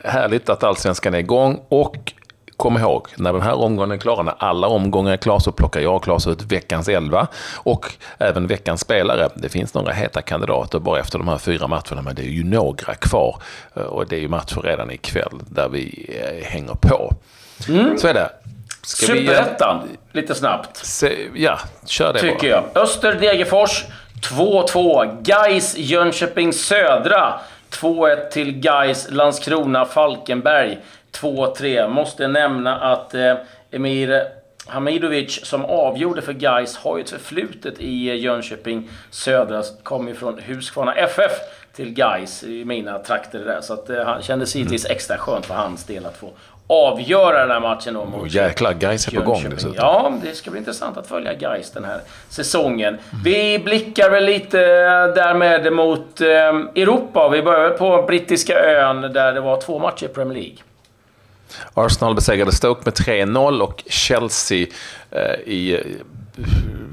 härligt 0.04 0.48
att 0.48 0.64
allsvenskan 0.64 1.14
är 1.14 1.18
igång 1.18 1.60
och 1.68 2.12
kom 2.56 2.76
ihåg, 2.78 3.08
när 3.16 3.32
den 3.32 3.42
här 3.42 3.54
omgången 3.54 3.90
är 3.90 3.96
klar, 3.96 4.22
när 4.22 4.34
alla 4.38 4.66
omgångar 4.66 5.12
är 5.12 5.16
klara, 5.16 5.40
så 5.40 5.52
plockar 5.52 5.80
jag 5.80 5.96
och 5.96 6.04
Claes 6.04 6.26
ut 6.26 6.42
veckans 6.42 6.88
elva 6.88 7.26
och 7.56 7.92
även 8.18 8.46
veckans 8.46 8.80
spelare. 8.80 9.28
Det 9.34 9.48
finns 9.48 9.74
några 9.74 9.92
heta 9.92 10.22
kandidater 10.22 10.78
bara 10.78 11.00
efter 11.00 11.18
de 11.18 11.28
här 11.28 11.38
fyra 11.38 11.66
matcherna, 11.66 12.02
men 12.02 12.14
det 12.14 12.22
är 12.22 12.30
ju 12.30 12.44
några 12.44 12.94
kvar. 12.94 13.36
Och 13.74 14.06
det 14.06 14.16
är 14.16 14.20
ju 14.20 14.28
matcher 14.28 14.60
redan 14.64 14.90
ikväll 14.90 15.40
där 15.48 15.68
vi 15.68 16.16
eh, 16.22 16.48
hänger 16.48 16.74
på. 16.74 17.14
Mm. 17.68 17.98
Så 17.98 18.08
är 18.08 18.14
det. 18.14 18.30
Superettan, 18.82 19.88
lite 20.12 20.34
snabbt. 20.34 20.76
Se, 20.76 21.28
ja, 21.34 21.58
kör 21.86 22.12
det 22.12 22.20
Tycker 22.20 22.50
bara. 22.52 22.64
jag. 22.74 22.82
Öster 22.82 23.14
Degerfors 23.14 23.84
2-2. 24.22 25.22
Gais 25.22 25.76
Jönköping 25.76 26.52
Södra 26.52 27.40
2-1 27.80 28.28
till 28.28 28.60
Gais 28.60 29.10
Landskrona 29.10 29.84
Falkenberg. 29.84 30.78
2-3. 31.12 31.88
Måste 31.88 32.28
nämna 32.28 32.78
att 32.78 33.14
eh, 33.14 33.34
Emir 33.70 34.22
Hamidovic 34.66 35.46
som 35.46 35.64
avgjorde 35.64 36.22
för 36.22 36.32
Gais 36.32 36.76
har 36.76 36.96
ju 36.96 37.02
ett 37.02 37.10
förflutet 37.10 37.80
i 37.80 38.08
eh, 38.08 38.16
Jönköping 38.16 38.90
Södra. 39.10 39.62
Kom 39.82 40.08
ju 40.08 40.14
från 40.14 40.38
Huskvarna 40.38 40.94
FF 40.94 41.32
till 41.72 41.94
Gais 41.94 42.44
i 42.44 42.64
mina 42.64 42.98
trakter 42.98 43.38
där. 43.38 43.60
Så 43.60 43.72
att, 43.74 43.90
eh, 43.90 44.04
han 44.04 44.22
kändes 44.22 44.56
givetvis 44.56 44.86
extra 44.86 45.18
skönt 45.18 45.46
för 45.46 45.54
hans 45.54 45.84
del 45.84 46.06
att 46.06 46.16
få 46.16 46.30
avgöra 46.66 47.38
den 47.38 47.50
här 47.50 47.60
matchen 47.60 47.94
då 47.94 48.04
mot 48.04 48.22
oh, 48.22 48.28
Jäklar, 48.28 48.72
Gais 48.72 49.08
är 49.08 49.16
på 49.16 49.22
gång 49.22 49.50
dessutom. 49.50 49.74
Ja, 49.76 50.12
det 50.22 50.34
ska 50.34 50.50
bli 50.50 50.58
intressant 50.58 50.96
att 50.96 51.06
följa 51.06 51.34
Gais 51.34 51.70
den 51.70 51.84
här 51.84 52.00
säsongen. 52.28 52.88
Mm. 52.88 53.22
Vi 53.24 53.58
blickar 53.58 54.10
väl 54.10 54.24
lite 54.24 54.58
därmed 55.06 55.72
mot 55.72 56.20
eh, 56.20 56.26
Europa. 56.26 57.28
Vi 57.28 57.42
börjar 57.42 57.70
på 57.70 58.02
brittiska 58.02 58.58
ön 58.60 59.00
där 59.00 59.32
det 59.32 59.40
var 59.40 59.60
två 59.60 59.78
matcher 59.78 60.04
i 60.04 60.08
Premier 60.08 60.34
League. 60.34 60.56
Arsenal 61.74 62.14
besegrade 62.14 62.52
Stoke 62.52 62.82
med 62.84 62.94
3-0 62.94 63.60
och 63.60 63.82
Chelsea 63.86 64.66
eh, 65.10 65.20
i 65.46 65.80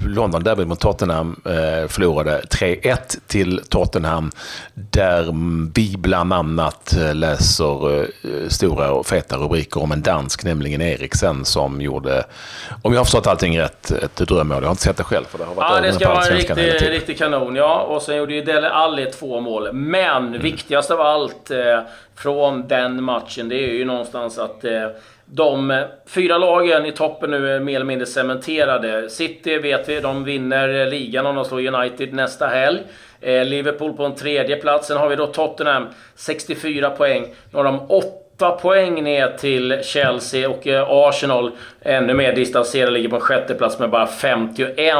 London 0.07 0.43
Derby 0.43 0.65
mot 0.65 0.79
Tottenham 0.79 1.41
eh, 1.45 1.87
förlorade 1.87 2.41
3-1 2.49 2.97
till 3.27 3.61
Tottenham. 3.69 4.31
Där 4.73 5.25
vi 5.75 5.95
bland 5.97 6.33
annat 6.33 6.95
eh, 6.97 7.15
läser 7.15 8.01
eh, 8.01 8.07
stora 8.47 8.91
och 8.91 9.05
feta 9.05 9.37
rubriker 9.37 9.83
om 9.83 9.91
en 9.91 10.01
dansk, 10.01 10.43
nämligen 10.43 10.81
Eriksen, 10.81 11.45
som 11.45 11.81
gjorde, 11.81 12.23
om 12.81 12.93
jag 12.93 12.99
har 12.99 13.05
förstått 13.05 13.27
allting 13.27 13.59
rätt, 13.59 13.91
ett 13.91 14.15
drömmål. 14.15 14.57
Jag 14.57 14.67
har 14.67 14.71
inte 14.71 14.83
sett 14.83 14.97
det 14.97 15.03
själv, 15.03 15.25
för 15.25 15.37
det 15.37 15.45
har 15.45 15.55
varit 15.55 15.71
Ja, 15.75 15.81
det 15.81 15.93
ska 15.93 16.09
vara 16.09 16.25
en 16.25 16.37
riktig, 16.37 16.89
riktig 16.89 17.17
kanon, 17.17 17.55
ja. 17.55 17.81
Och 17.81 18.01
sen 18.01 18.17
gjorde 18.17 18.33
ju 18.33 18.41
Dele 18.41 18.69
Alli 18.69 19.05
två 19.05 19.39
mål. 19.39 19.73
Men 19.73 20.27
mm. 20.27 20.41
viktigast 20.41 20.91
av 20.91 21.01
allt 21.01 21.51
eh, 21.51 21.57
från 22.15 22.67
den 22.67 23.03
matchen, 23.03 23.49
det 23.49 23.55
är 23.55 23.73
ju 23.73 23.85
någonstans 23.85 24.37
att 24.37 24.65
de 25.25 25.71
eh, 25.71 25.83
fyra 26.05 26.37
lagen 26.37 26.85
i 26.85 26.91
toppen 26.91 27.31
nu 27.31 27.55
är 27.55 27.59
mer 27.59 27.75
eller 27.75 27.85
mindre 27.85 28.05
cementerade. 28.05 29.09
City 29.09 29.57
vet 29.57 29.89
vi, 29.89 29.99
de 29.99 30.23
vinner 30.23 30.81
eh, 30.81 30.87
ligan 30.87 31.25
om 31.25 31.35
de 31.35 31.45
slår 31.45 31.67
United 31.67 32.13
nästa 32.13 32.47
helg. 32.47 32.79
Eh, 33.21 33.45
Liverpool 33.45 33.93
på 33.93 34.05
en 34.05 34.15
tredje 34.15 34.55
plats. 34.55 34.87
Sen 34.87 34.97
har 34.97 35.09
vi 35.09 35.15
då 35.15 35.27
Tottenham, 35.27 35.87
64 36.15 36.89
poäng. 36.89 37.21
Nu 37.51 37.57
har 37.57 37.63
de 37.63 37.81
8 37.89 38.51
poäng 38.51 39.03
ner 39.03 39.37
till 39.37 39.79
Chelsea 39.83 40.49
och 40.49 40.67
eh, 40.67 40.85
Arsenal 40.89 41.51
ännu 41.81 42.13
mer 42.13 42.35
distanserade, 42.35 42.91
ligger 42.91 43.09
på 43.09 43.15
en 43.15 43.21
sjätte 43.21 43.53
plats 43.53 43.79
med 43.79 43.89
bara 43.89 44.07
51 44.07 44.95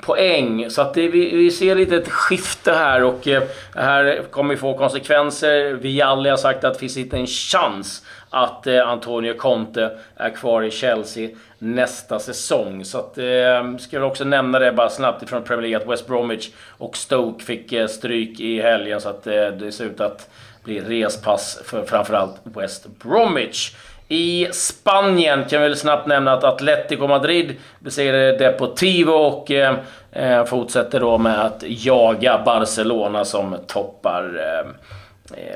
poäng. 0.00 0.70
Så 0.70 0.82
att 0.82 0.94
det, 0.94 1.08
vi, 1.08 1.36
vi 1.36 1.50
ser 1.50 1.74
lite 1.74 1.96
ett 1.96 2.08
skifte 2.08 2.72
här 2.72 3.04
och 3.04 3.28
eh, 3.28 3.42
här 3.74 4.22
kommer 4.30 4.54
vi 4.54 4.60
få 4.60 4.78
konsekvenser. 4.78 5.72
Vi 5.72 6.02
alla 6.02 6.30
har 6.30 6.36
sagt 6.36 6.64
att 6.64 6.74
det 6.74 6.80
finns 6.80 6.96
inte 6.96 7.16
en 7.16 7.26
chans 7.26 8.02
att 8.30 8.66
eh, 8.66 8.88
Antonio 8.88 9.34
Conte 9.34 9.98
är 10.16 10.30
kvar 10.30 10.62
i 10.62 10.70
Chelsea 10.70 11.28
nästa 11.58 12.18
säsong. 12.18 12.84
Så 12.84 12.98
att, 12.98 13.18
eh, 13.18 13.76
ska 13.78 13.96
jag 13.96 14.06
också 14.06 14.24
nämna 14.24 14.58
det 14.58 14.72
bara 14.72 14.88
snabbt 14.88 15.22
ifrån 15.22 15.42
Premier 15.42 15.62
League 15.62 15.82
att 15.84 15.92
West 15.92 16.06
Bromwich 16.06 16.50
och 16.78 16.96
Stoke 16.96 17.44
fick 17.44 17.72
eh, 17.72 17.86
stryk 17.86 18.40
i 18.40 18.60
helgen. 18.60 19.00
Så 19.00 19.08
att 19.08 19.26
eh, 19.26 19.46
det 19.46 19.72
ser 19.72 19.84
ut 19.84 20.00
att 20.00 20.28
bli 20.64 20.80
respass 20.80 21.60
för 21.64 21.84
framförallt 21.84 22.40
West 22.42 22.86
Bromwich. 22.86 23.74
I 24.08 24.48
Spanien 24.52 25.44
kan 25.44 25.62
vi 25.62 25.68
väl 25.68 25.76
snabbt 25.76 26.06
nämna 26.06 26.32
att 26.32 26.44
Atletico 26.44 27.06
Madrid 27.06 27.54
besegrade 27.78 28.38
Deportivo 28.38 29.12
och 29.12 29.50
eh, 29.50 29.76
eh, 30.12 30.44
fortsätter 30.44 31.00
då 31.00 31.18
med 31.18 31.44
att 31.44 31.62
jaga 31.66 32.42
Barcelona 32.44 33.24
som 33.24 33.56
toppar 33.66 34.22
Eh, 34.24 34.70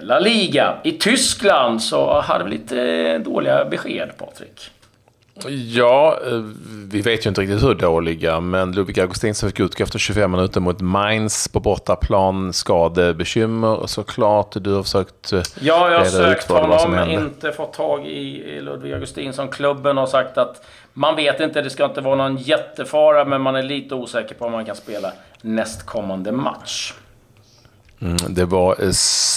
La 0.01 0.19
Liga. 0.19 0.77
I 0.85 0.93
Tyskland 0.93 1.83
så 1.83 2.21
hade 2.21 2.45
vi 2.45 2.51
lite 2.51 2.83
eh, 2.83 3.21
dåliga 3.21 3.65
besked, 3.65 4.11
Patrik. 4.19 4.71
Ja, 5.49 6.19
eh, 6.27 6.43
vi 6.91 7.01
vet 7.01 7.27
ju 7.27 7.29
inte 7.29 7.41
riktigt 7.41 7.63
hur 7.63 7.75
dåliga, 7.75 8.41
men 8.41 8.73
Ludvig 8.73 9.01
Augustinsson 9.01 9.51
fick 9.51 9.61
utgå 9.61 9.85
efter 9.85 9.99
25 9.99 10.31
minuter 10.31 10.61
mot 10.61 10.81
Mainz 10.81 11.49
på 11.49 11.61
bortaplan. 11.61 12.53
Skadebekymmer 12.53 13.87
såklart. 13.87 14.53
Du 14.55 14.73
har 14.73 14.83
försökt 14.83 15.33
Ja, 15.61 15.91
jag 15.91 15.99
har 15.99 16.05
sökt 16.05 16.51
honom, 16.51 17.11
inte 17.11 17.53
fått 17.53 17.73
tag 17.73 18.07
i 18.07 18.61
Ludvig 18.61 18.93
Augustinsson. 18.93 19.49
Klubben 19.49 19.97
har 19.97 20.07
sagt 20.07 20.39
att 20.39 20.67
man 20.93 21.17
vet 21.17 21.41
inte, 21.41 21.63
det 21.63 21.71
ska 21.71 21.85
inte 21.85 22.01
vara 22.01 22.17
någon 22.17 22.37
jättefara, 22.37 23.25
men 23.25 23.41
man 23.41 23.57
är 23.57 23.63
lite 23.63 23.95
osäker 23.95 24.35
på 24.35 24.45
om 24.45 24.53
man 24.53 24.65
kan 24.65 24.77
spela 24.77 25.13
nästkommande 25.43 26.33
match. 26.33 26.95
Mm, 28.03 28.17
det 28.29 28.45
var 28.45 28.83
eh, 28.83 28.93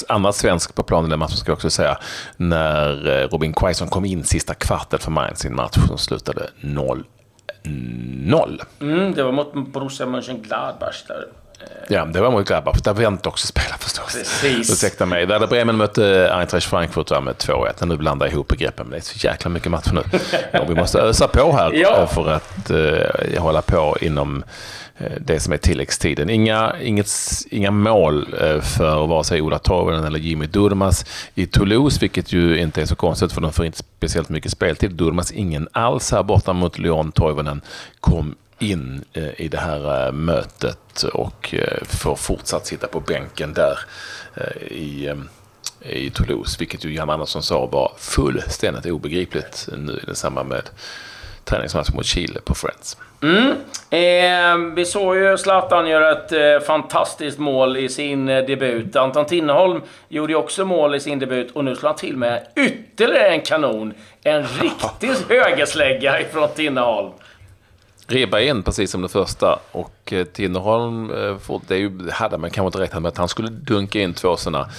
annat 0.07 0.35
svensk 0.35 0.75
på 0.75 0.83
planen 0.83 1.09
den 1.09 1.19
matchen 1.19 1.37
ska 1.37 1.51
jag 1.51 1.55
också 1.55 1.69
säga. 1.69 1.97
När 2.37 3.07
eh, 3.07 3.27
Robin 3.27 3.53
Quaison 3.53 3.87
kom 3.87 4.05
in 4.05 4.23
sista 4.23 4.53
kvarten 4.53 4.99
för 4.99 5.11
Mainz 5.11 5.45
i 5.45 5.47
en 5.47 5.55
match 5.55 5.77
som 5.87 5.97
slutade 5.97 6.49
0 6.61 7.03
0. 7.65 8.61
Mm, 8.81 9.13
det 9.13 9.23
var 9.23 9.31
mot 9.31 9.53
Borussia 9.53 10.05
Mönchengladbach 10.05 11.03
där. 11.07 11.27
Ja, 11.87 12.05
det 12.05 12.21
var 12.21 12.31
mot 12.31 12.47
Gladbach. 12.47 12.81
Där 12.81 12.93
Wendt 12.93 13.25
också 13.25 13.47
spelade 13.47 13.77
förstås. 13.79 14.13
Precis. 14.13 14.71
Ursäkta 14.71 15.05
mig. 15.05 15.25
Där 15.25 15.47
Bremen 15.47 15.77
mötte 15.77 16.33
Eintracht 16.33 16.65
Frankfurt 16.65 17.09
med 17.09 17.35
2-1. 17.35 17.85
Nu 17.85 17.97
blandar 17.97 18.25
jag 18.25 18.33
ihop 18.33 18.47
begreppen, 18.47 18.85
men 18.85 18.91
det 18.91 18.97
är 18.97 19.01
så 19.01 19.27
jäkla 19.27 19.49
mycket 19.49 19.71
matcher 19.71 19.93
nu. 19.93 20.01
Ja, 20.51 20.65
vi 20.67 20.75
måste 20.75 20.99
ösa 20.99 21.27
på 21.27 21.51
här 21.51 21.73
ja. 21.73 22.07
för 22.07 22.29
att 22.29 22.71
uh, 22.71 23.41
hålla 23.41 23.61
på 23.61 23.97
inom 24.01 24.43
uh, 25.01 25.07
det 25.19 25.39
som 25.39 25.53
är 25.53 25.57
tilläggstiden. 25.57 26.29
Inga, 26.29 26.75
inget, 26.81 27.09
inga 27.49 27.71
mål 27.71 28.35
uh, 28.43 28.61
för 28.61 29.07
vare 29.07 29.23
sig 29.23 29.41
Ola 29.41 29.59
Toivonen 29.59 30.03
eller 30.03 30.19
Jimmy 30.19 30.45
Durmas 30.45 31.05
i 31.35 31.45
Toulouse, 31.45 31.99
vilket 32.01 32.33
ju 32.33 32.59
inte 32.59 32.81
är 32.81 32.85
så 32.85 32.95
konstigt 32.95 33.31
för 33.31 33.41
de 33.41 33.53
får 33.53 33.65
inte 33.65 33.77
speciellt 33.77 34.29
mycket 34.29 34.51
speltid. 34.51 34.91
Durmas 34.91 35.31
ingen 35.31 35.67
alls 35.71 36.11
här 36.11 36.23
borta 36.23 36.53
mot 36.53 36.77
Lyon. 36.77 37.11
Toivonen 37.11 37.61
kom 37.99 38.35
in 38.59 39.03
eh, 39.13 39.41
i 39.41 39.47
det 39.47 39.57
här 39.57 40.07
eh, 40.07 40.11
mötet 40.11 41.03
och 41.13 41.53
eh, 41.53 41.83
får 41.83 42.15
fortsatt 42.15 42.65
sitta 42.65 42.87
på 42.87 42.99
bänken 42.99 43.53
där 43.53 43.79
i, 44.67 45.13
i 45.79 46.09
Toulouse, 46.09 46.55
vilket 46.59 46.85
ju 46.85 46.93
Jan 46.93 47.09
Andersson 47.09 47.43
sa 47.43 47.65
var 47.65 47.91
fullständigt 47.97 48.85
obegripligt 48.85 49.69
nu 49.77 49.99
i 50.11 50.15
samband 50.15 50.49
med 50.49 50.69
träningsmatchen 51.45 51.95
mot 51.95 52.05
Chile 52.05 52.39
på 52.45 52.55
Friends. 52.55 52.97
Mm. 53.23 53.55
Eh, 53.89 54.73
vi 54.75 54.85
såg 54.85 55.15
ju 55.15 55.37
Zlatan 55.37 55.87
göra 55.87 56.11
ett 56.11 56.31
eh, 56.31 56.67
fantastiskt 56.67 57.39
mål 57.39 57.77
i 57.77 57.89
sin 57.89 58.29
eh, 58.29 58.45
debut. 58.45 58.95
Anton 58.95 59.25
Tinneholm 59.25 59.81
gjorde 60.09 60.33
ju 60.33 60.39
också 60.39 60.65
mål 60.65 60.95
i 60.95 60.99
sin 60.99 61.19
debut 61.19 61.51
och 61.51 61.65
nu 61.65 61.75
slår 61.75 61.89
han 61.89 61.97
till 61.97 62.17
med 62.17 62.47
ytterligare 62.55 63.29
en 63.29 63.41
kanon. 63.41 63.93
En 64.23 64.43
riktig 64.61 65.09
högerslägga 65.29 66.21
ifrån 66.21 66.49
Tinneholm. 66.55 67.11
Ribba 68.07 68.39
in 68.39 68.63
precis 68.63 68.91
som 68.91 69.01
det 69.01 69.09
första 69.09 69.59
och 69.71 70.13
eh, 70.13 70.25
Tinnerholm, 70.25 71.11
eh, 71.11 71.59
det 71.67 71.75
är 71.75 71.79
ju, 71.79 72.09
hade 72.11 72.37
man 72.37 72.49
kanske 72.49 72.67
inte 72.67 72.79
räknat 72.79 73.01
med 73.01 73.09
att 73.09 73.17
han 73.17 73.29
skulle 73.29 73.49
dunka 73.49 74.01
in 74.01 74.13
två 74.13 74.37
sådana 74.37 74.69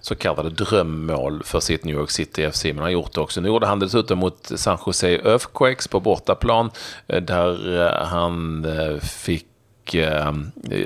så 0.00 0.14
kallade 0.14 0.50
drömmål 0.50 1.42
för 1.44 1.60
sitt 1.60 1.84
New 1.84 1.96
York 1.96 2.10
City 2.10 2.50
FC, 2.50 2.64
men 2.64 2.76
han 2.76 2.84
har 2.84 2.90
gjort 2.90 3.14
det 3.14 3.20
också. 3.20 3.40
Nu 3.40 3.48
gjorde 3.48 3.66
han 3.66 3.78
dessutom 3.78 4.18
mot 4.18 4.52
San 4.54 4.78
Jose 4.86 5.08
Earthquakes 5.08 5.88
på 5.88 6.00
bortaplan, 6.00 6.70
eh, 7.06 7.22
där 7.22 8.04
han 8.04 8.66
fick 9.02 9.46
eh, 9.94 10.32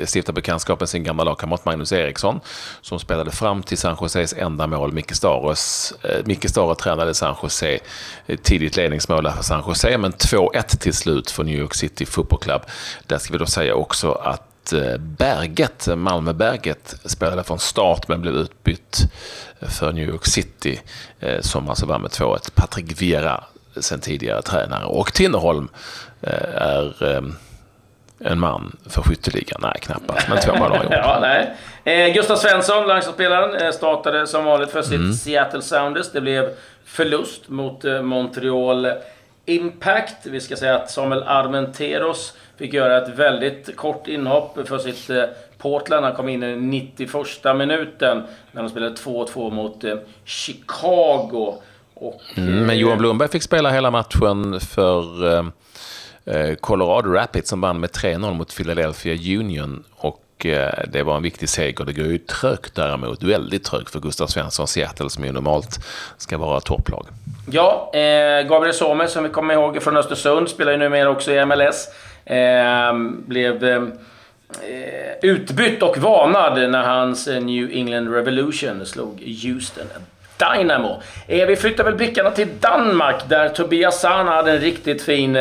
stiftar 0.07 0.33
bekantskap 0.33 0.81
med 0.81 0.88
sin 0.88 1.05
gamla 1.05 1.25
lagkamrat 1.25 1.65
Magnus 1.65 1.93
Eriksson 1.93 2.41
som 2.81 2.99
spelade 2.99 3.31
fram 3.31 3.62
till 3.62 3.79
San 3.79 3.97
Joses 4.00 4.33
enda 4.33 4.67
mål. 4.67 4.93
Micke 4.93 5.15
Staros, 5.15 5.95
eh, 6.03 6.25
Micke 6.25 6.50
Staro 6.50 6.75
tränade 6.75 7.15
San 7.15 7.37
Jose, 7.43 7.79
eh, 8.26 8.38
tidigt 8.43 8.76
ledningsmål 8.76 9.31
för 9.31 9.43
San 9.43 9.62
Jose, 9.67 9.99
men 9.99 10.12
2-1 10.12 10.79
till 10.79 10.95
slut 10.95 11.31
för 11.31 11.45
New 11.45 11.59
York 11.59 11.75
City 11.75 12.07
Football 12.07 12.38
Club. 12.38 12.62
Där 13.07 13.19
ska 13.19 13.33
vi 13.33 13.38
då 13.38 13.47
säga 13.47 13.75
också 13.75 14.12
att 14.12 14.73
eh, 14.73 14.97
Berget, 14.99 15.88
Malmöberget, 15.97 16.95
spelade 17.05 17.45
från 17.45 17.59
start 17.59 18.09
men 18.09 18.21
blev 18.21 18.35
utbytt 18.35 19.00
för 19.61 19.93
New 19.93 20.09
York 20.09 20.26
City 20.26 20.81
eh, 21.21 21.41
som 21.41 21.69
alltså 21.69 21.87
vann 21.87 22.03
med 22.03 22.11
2-1. 22.11 22.50
Patrik 22.55 23.03
Vera, 23.03 23.45
sen 23.81 24.00
tidigare 24.00 24.43
tränare, 24.43 24.85
och 24.85 25.12
Tinnerholm 25.12 25.69
är 26.21 27.25
en 28.18 28.40
man 28.40 28.76
för 28.87 29.02
skytteligan? 29.02 29.61
Nej, 29.62 29.78
knappast. 29.80 30.28
Men 30.28 30.38
två 30.38 30.54
mål 30.54 30.70
har 30.70 30.85
gjort. 30.85 30.87
ja, 30.92 31.18
nej. 31.20 31.54
Eh, 31.85 32.14
Gustav 32.14 32.37
Svensson, 32.37 32.87
landslagsspelaren, 32.87 33.54
eh, 33.54 33.70
startade 33.73 34.26
som 34.26 34.44
vanligt 34.44 34.70
för 34.70 34.82
sitt 34.82 34.94
mm. 34.94 35.12
Seattle 35.12 35.62
Sounders. 35.62 36.12
Det 36.12 36.20
blev 36.20 36.50
förlust 36.85 37.49
mot 37.49 37.85
eh, 37.85 38.02
Montreal 38.02 38.92
Impact. 39.44 40.26
Vi 40.26 40.40
ska 40.40 40.56
säga 40.56 40.76
att 40.76 40.90
Samuel 40.90 41.23
Armenteros 41.23 42.37
fick 42.56 42.73
göra 42.73 43.02
ett 43.02 43.18
väldigt 43.18 43.76
kort 43.76 44.08
inhopp 44.08 44.68
för 44.68 44.78
sitt 44.78 45.11
eh, 45.11 45.25
Portland. 45.58 46.04
Han 46.04 46.14
kom 46.14 46.28
in 46.28 46.42
i 46.42 46.56
91 46.56 47.14
minuten 47.56 48.23
när 48.52 48.62
de 48.62 48.68
spelade 48.70 48.94
2-2 48.94 49.50
mot 49.50 49.85
Chicago. 50.25 51.54
Och, 51.94 52.23
mm, 52.37 52.66
men 52.66 52.78
Johan 52.78 52.99
Blomberg 52.99 53.28
fick 53.28 53.42
spela 53.42 53.70
hela 53.70 53.90
matchen 53.90 54.61
för 54.61 55.02
Eh, 56.26 56.54
Colorado 56.54 57.12
Rapids 57.12 57.49
som 57.49 57.61
vann 57.61 57.80
med 57.80 57.90
3-0 57.90 58.35
mot 58.35 58.56
Philadelphia 58.56 59.38
Union. 59.38 59.85
Och 59.97 60.47
eh, 60.47 60.85
det 60.88 61.02
var 61.02 61.16
en 61.16 61.23
viktig 61.23 61.49
seger. 61.49 61.85
Det 61.85 61.92
går 61.92 62.06
ju 62.06 62.18
trögt 62.18 62.75
däremot, 62.75 63.23
väldigt 63.23 63.64
trögt 63.64 63.90
för 63.90 64.00
Gustav 64.00 64.26
Svensson 64.26 64.66
Seattle 64.66 65.11
som 65.11 65.25
ju 65.25 65.33
normalt 65.33 65.78
ska 66.16 66.38
vara 66.38 66.61
topplag. 66.61 67.06
Ja, 67.50 67.90
eh, 67.95 68.49
Gabriel 68.49 68.75
Sommer 68.75 69.06
som 69.06 69.25
vi 69.25 69.30
kommer 69.30 69.54
ihåg 69.54 69.83
från 69.83 69.97
Östersund 69.97 70.49
spelar 70.49 70.73
ju 70.73 70.78
numera 70.78 71.11
också 71.11 71.33
i 71.33 71.47
MLS. 71.47 71.88
Eh, 72.25 72.92
blev 73.26 73.64
eh, 73.64 73.83
utbytt 75.23 75.83
och 75.83 75.99
varnad 75.99 76.71
när 76.71 76.83
hans 76.83 77.28
eh, 77.28 77.40
New 77.40 77.71
England 77.73 78.09
Revolution 78.09 78.87
slog 78.87 79.23
Houston 79.45 79.87
Dynamo. 80.38 81.02
Eh, 81.26 81.47
vi 81.47 81.56
flyttar 81.56 81.85
väl 81.85 81.95
blickarna 81.95 82.30
till 82.30 82.49
Danmark 82.61 83.28
där 83.28 83.49
Tobias 83.49 84.00
Sana 84.00 84.30
hade 84.30 84.52
en 84.52 84.61
riktigt 84.61 85.02
fin 85.02 85.37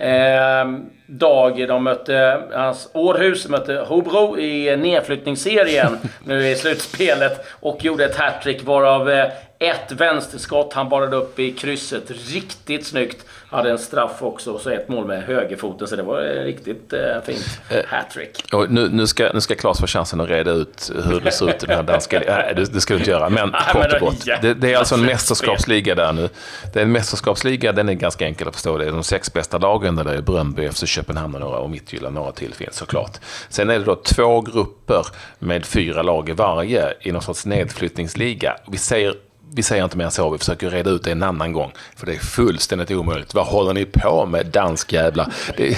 eh, 0.00 0.60
eh, 0.60 0.66
dag 1.06 1.68
de 1.68 1.84
mötte, 1.84 2.42
hans 2.52 2.90
Århus 2.94 3.48
mötte 3.48 3.84
Hobro 3.88 4.38
i 4.38 4.76
nedflyttningsserien 4.76 5.98
nu 6.24 6.48
i 6.48 6.56
slutspelet 6.56 7.46
och 7.60 7.84
gjorde 7.84 8.04
ett 8.04 8.16
hattrick 8.16 8.64
varav 8.64 9.10
eh, 9.10 9.32
ett 9.62 9.92
vänsterskott 9.92 10.72
han 10.72 10.88
barade 10.88 11.16
upp 11.16 11.38
i 11.38 11.52
krysset. 11.52 12.10
Riktigt 12.10 12.86
snyggt. 12.86 13.24
Hade 13.50 13.70
en 13.70 13.78
straff 13.78 14.22
också 14.22 14.52
och 14.52 14.60
så 14.60 14.70
ett 14.70 14.88
mål 14.88 15.06
med 15.06 15.22
högerfoten. 15.22 15.88
Så 15.88 15.96
det 15.96 16.02
var 16.02 16.20
riktigt 16.20 16.92
eh, 16.92 17.00
fint 17.24 17.60
eh, 17.70 17.84
hattrick. 17.86 18.44
Nu, 18.68 18.88
nu, 18.88 19.06
ska, 19.06 19.30
nu 19.34 19.40
ska 19.40 19.54
Claes 19.54 19.80
få 19.80 19.86
chansen 19.86 20.20
att 20.20 20.28
reda 20.28 20.50
ut 20.50 20.92
hur 21.04 21.20
det 21.20 21.30
ser 21.30 21.50
ut 21.50 21.62
i 21.62 21.66
den 21.66 21.76
här 21.76 21.82
danska... 21.82 22.22
Nej, 22.26 22.52
det, 22.56 22.72
det 22.72 22.80
ska 22.80 22.94
du 22.94 22.98
inte 22.98 23.10
göra. 23.10 23.28
Men 23.28 23.52
kort 23.72 23.92
och 23.92 24.00
gott. 24.00 24.26
Det, 24.42 24.54
det, 24.54 24.72
är 24.72 24.78
alltså 24.78 24.94
en 24.94 25.06
mästerskapsliga 25.06 25.94
där 25.94 26.12
nu. 26.12 26.28
Det 26.72 26.78
är 26.78 26.84
en 26.84 26.92
mästerskapsliga, 26.92 27.72
den 27.72 27.88
är 27.88 27.94
ganska 27.94 28.24
enkel 28.24 28.48
att 28.48 28.54
förstå. 28.54 28.78
Det 28.78 28.86
är 28.86 28.92
de 28.92 29.02
sex 29.02 29.32
bästa 29.32 29.58
lagen 29.58 29.89
där 29.96 30.04
är 30.04 30.20
Bröndby, 30.20 30.70
FC 30.70 30.86
Köpenhamn 30.86 31.34
och 31.34 31.40
några 31.40 31.58
och 31.58 31.70
Midtjylland, 31.70 32.14
några 32.14 32.32
till 32.32 32.54
finns 32.54 32.76
såklart. 32.76 33.18
Sen 33.48 33.70
är 33.70 33.78
det 33.78 33.84
då 33.84 33.96
två 33.96 34.40
grupper 34.40 35.06
med 35.38 35.66
fyra 35.66 36.02
lag 36.02 36.28
i 36.28 36.32
varje 36.32 36.94
i 37.00 37.12
någon 37.12 37.22
sorts 37.22 37.46
nedflyttningsliga. 37.46 38.56
Vi 38.66 38.78
säger 38.78 39.14
vi 39.54 39.62
säger 39.62 39.84
inte 39.84 39.96
mer 39.96 40.04
än 40.04 40.10
så, 40.10 40.30
vi 40.30 40.38
försöker 40.38 40.70
reda 40.70 40.90
ut 40.90 41.04
det 41.04 41.12
en 41.12 41.22
annan 41.22 41.52
gång. 41.52 41.72
För 41.96 42.06
det 42.06 42.14
är 42.14 42.18
fullständigt 42.18 42.90
omöjligt. 42.90 43.34
Vad 43.34 43.46
håller 43.46 43.74
ni 43.74 43.84
på 43.84 44.26
med, 44.26 44.46
danskjävlar? 44.46 45.32
Det, 45.56 45.68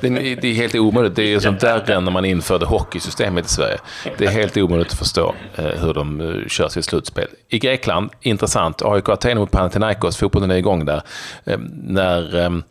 det, 0.00 0.08
det 0.34 0.48
är 0.48 0.54
helt 0.54 0.74
omöjligt. 0.74 1.16
Det 1.16 1.34
är 1.34 1.40
som 1.40 1.56
värre 1.56 1.94
än 1.94 2.04
när 2.04 2.12
man 2.12 2.24
införde 2.24 2.66
hockeysystemet 2.66 3.46
i 3.46 3.48
Sverige. 3.48 3.78
Det 4.18 4.24
är 4.24 4.30
helt 4.30 4.56
omöjligt 4.56 4.92
att 4.92 4.98
förstå 4.98 5.34
eh, 5.56 5.64
hur 5.64 5.94
de 5.94 6.20
eh, 6.20 6.48
kör 6.48 6.68
sitt 6.68 6.84
slutspel. 6.84 7.28
I 7.48 7.58
Grekland, 7.58 8.10
intressant, 8.20 8.82
AIK 8.82 9.08
Aten 9.08 9.38
mot 9.38 9.50
Panathinaikos, 9.50 10.16
fotbollen 10.16 10.50
är 10.50 10.56
igång 10.56 10.84
där. 10.84 11.02
Ehm, 11.44 11.70
när 11.84 12.36
ehm, 12.36 12.62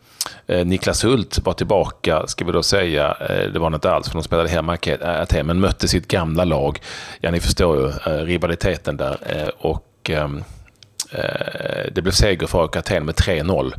Eh, 0.46 0.66
Niklas 0.66 1.04
Hult 1.04 1.38
var 1.44 1.52
tillbaka, 1.52 2.26
ska 2.26 2.44
vi 2.44 2.52
då 2.52 2.62
säga, 2.62 3.16
eh, 3.20 3.52
det 3.52 3.58
var 3.58 3.74
inte 3.74 3.90
alls 3.90 4.08
för 4.08 4.14
de 4.14 4.22
spelade 4.22 4.48
hemma 4.48 4.76
i 4.76 4.90
äh, 4.90 5.20
Aten, 5.20 5.46
men 5.46 5.60
mötte 5.60 5.88
sitt 5.88 6.08
gamla 6.08 6.44
lag. 6.44 6.80
Ja, 7.20 7.30
ni 7.30 7.40
förstår 7.40 7.76
ju 7.76 7.86
eh, 7.86 8.24
rivaliteten 8.24 8.96
där. 8.96 9.16
Och 9.58 10.10
eh, 10.10 10.28
Eh, 11.10 11.92
det 11.92 12.02
blev 12.02 12.12
seger 12.12 12.46
för 12.46 12.62
AIK 12.62 12.76
Aten 12.76 13.04
med 13.04 13.14
3-0. 13.14 13.74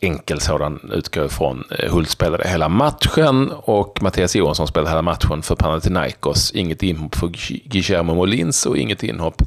Enkel 0.00 0.40
sådan 0.40 0.90
utgår 0.92 1.26
ifrån. 1.26 1.64
Eh, 1.70 1.92
Hult 1.92 2.10
spelade 2.10 2.48
hela 2.48 2.68
matchen 2.68 3.52
och 3.52 4.02
Mattias 4.02 4.36
Johansson 4.36 4.68
spelade 4.68 4.90
hela 4.90 5.02
matchen 5.02 5.42
för 5.42 5.54
Panathinaikos. 5.54 6.52
Inget 6.52 6.82
inhopp 6.82 7.14
för 7.14 7.28
Guillermo 7.68 8.14
Molins 8.14 8.66
och 8.66 8.76
inget 8.76 9.02
inhopp 9.02 9.42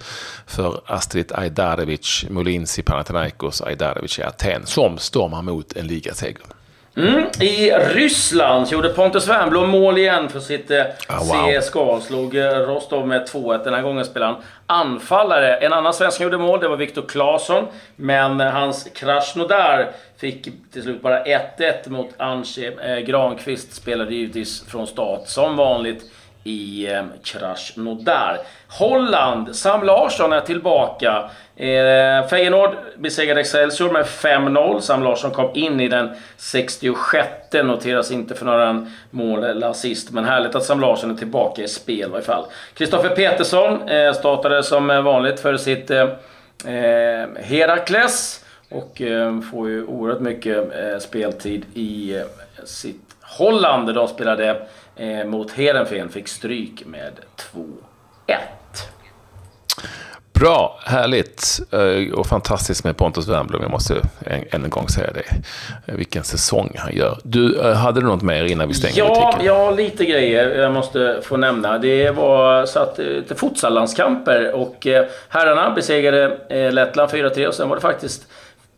för 0.45 0.81
Astrid 0.85 1.31
Ajdarevic. 1.35 2.25
Molins 2.29 2.79
i 2.79 2.81
Panathinaikos, 2.81 3.61
Ajdarevic 3.61 4.19
i 4.19 4.23
Aten, 4.23 4.65
som 4.65 4.97
stormar 4.97 5.41
mot 5.41 5.73
en 5.73 5.87
ligaseger. 5.87 6.60
Mm. 7.01 7.27
I 7.39 7.71
Ryssland 7.71 8.67
gjorde 8.67 8.89
Pontus 8.89 9.27
Wernbloom 9.27 9.69
mål 9.69 9.97
igen 9.97 10.29
för 10.29 10.39
sitt 10.39 10.71
oh, 10.71 10.77
wow. 11.09 11.61
CSKA. 11.61 12.01
Slog 12.01 12.35
eh, 12.35 12.49
Rostov 12.49 13.07
med 13.07 13.27
2-1. 13.27 13.63
Den 13.63 13.73
här 13.73 13.81
gången 13.81 14.05
spelade 14.05 14.33
han 14.33 14.43
anfallare. 14.65 15.55
En 15.55 15.73
annan 15.73 15.93
svensk 15.93 16.17
som 16.17 16.23
gjorde 16.23 16.37
mål, 16.37 16.59
det 16.59 16.67
var 16.67 16.77
Viktor 16.77 17.01
Claesson. 17.07 17.65
Men 17.95 18.41
eh, 18.41 18.47
hans 18.47 18.87
Krasnodar 18.95 19.91
fick 20.17 20.47
till 20.73 20.83
slut 20.83 21.01
bara 21.01 21.23
1-1 21.23 21.89
mot 21.89 22.09
Anche. 22.17 22.71
Eh, 22.83 22.99
Granqvist 22.99 23.73
spelade 23.73 24.15
givetvis 24.15 24.65
från 24.67 24.87
start 24.87 25.21
som 25.25 25.55
vanligt 25.55 26.03
i 26.43 26.91
eh, 26.91 27.03
Krasnodar. 27.23 28.37
Holland, 28.67 29.55
Sam 29.55 29.83
Larsson 29.83 30.33
är 30.33 30.41
tillbaka. 30.41 31.29
Eh, 31.55 32.27
Feyenoord 32.27 32.75
besegrade 32.97 33.41
Excelsior 33.41 33.91
med 33.91 34.05
5-0. 34.05 34.79
Sam 34.79 35.03
Larsson 35.03 35.31
kom 35.31 35.51
in 35.53 35.79
i 35.79 35.87
den 35.87 36.09
66 36.37 37.27
noteras 37.63 38.11
inte 38.11 38.35
för 38.35 38.45
några 38.45 38.87
mål 39.09 39.43
eller 39.43 39.67
assist. 39.67 40.11
Men 40.11 40.25
härligt 40.25 40.55
att 40.55 40.63
Sam 40.63 40.79
Larsson 40.79 41.11
är 41.11 41.15
tillbaka 41.15 41.61
i 41.61 41.67
spel 41.67 42.09
i 42.09 42.11
varje 42.11 42.25
fall. 42.25 42.45
Kristoffer 42.73 43.09
Petersson 43.09 43.89
eh, 43.89 44.13
startade 44.13 44.63
som 44.63 44.89
eh, 44.89 45.01
vanligt 45.01 45.39
för 45.39 45.57
sitt 45.57 45.91
eh, 45.91 46.01
eh 46.65 47.27
Herakles. 47.43 48.45
Och 48.69 49.01
eh, 49.01 49.41
får 49.41 49.69
ju 49.69 49.85
oerhört 49.85 50.19
mycket 50.19 50.57
eh, 50.57 50.97
speltid 50.99 51.65
i 51.73 52.15
eh, 52.15 52.23
sitt 52.63 53.15
Holland. 53.21 53.93
De 53.93 54.07
spelade 54.07 54.61
eh, 55.01 55.25
mot 55.25 55.51
Heerenveen, 55.51 56.09
fick 56.09 56.27
stryk 56.27 56.85
med 56.85 57.11
2-1. 57.53 58.37
Bra, 60.33 60.79
härligt 60.85 61.59
eh, 61.71 62.13
och 62.13 62.27
fantastiskt 62.27 62.83
med 62.83 62.97
Pontus 62.97 63.27
Wernbloom. 63.27 63.61
Jag 63.61 63.71
måste 63.71 64.01
än 64.25 64.63
en 64.63 64.69
gång 64.69 64.87
säga 64.87 65.11
det. 65.13 65.23
Eh, 65.85 65.95
vilken 65.95 66.23
säsong 66.23 66.75
han 66.77 66.95
gör. 66.95 67.17
Du, 67.23 67.61
hade 67.61 68.01
du 68.01 68.07
något 68.07 68.21
mer 68.21 68.43
innan 68.43 68.67
vi 68.67 68.73
stänger 68.73 68.97
ja, 68.97 69.07
butiken? 69.07 69.45
Ja, 69.45 69.71
lite 69.71 70.05
grejer 70.05 70.59
jag 70.59 70.73
måste 70.73 71.19
få 71.23 71.37
nämna. 71.37 71.77
Det 71.77 72.11
var 72.11 72.65
satt 72.65 72.97
lite 72.97 73.35
futsallandskamper 73.35 74.51
och 74.55 74.87
herrarna 75.29 75.69
besegrade 75.75 76.71
Lettland 76.71 77.11
4-3 77.11 77.47
och 77.47 77.53
sen 77.53 77.69
var 77.69 77.75
det 77.75 77.81
faktiskt 77.81 78.27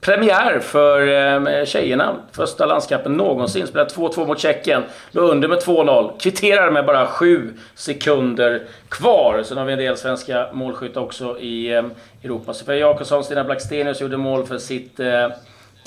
premiär 0.03 0.59
för 0.59 1.07
eh, 1.07 1.65
tjejerna. 1.65 2.15
Första 2.31 2.65
landskampen 2.65 3.13
någonsin. 3.13 3.67
Spelade 3.67 3.89
2-2 3.89 4.27
mot 4.27 4.39
Tjeckien. 4.39 4.83
Låg 5.11 5.29
under 5.29 5.47
med 5.47 5.59
2-0. 5.59 6.19
Kvitterar 6.19 6.71
med 6.71 6.85
bara 6.85 7.07
7 7.07 7.53
sekunder 7.75 8.61
kvar. 8.89 9.43
Sen 9.43 9.57
har 9.57 9.65
vi 9.65 9.73
en 9.73 9.79
del 9.79 9.97
svenska 9.97 10.47
målskyttar 10.53 11.01
också 11.01 11.39
i 11.39 11.73
eh, 11.73 11.83
Europa. 12.23 12.53
Sofia 12.53 12.75
Jakobsson, 12.75 13.23
Stina 13.23 13.43
Blackstenius 13.43 14.01
gjorde 14.01 14.17
mål 14.17 14.45
för 14.45 14.57
sitt 14.57 14.99